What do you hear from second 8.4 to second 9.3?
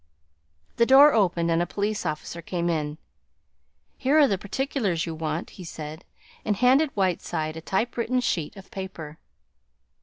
of paper.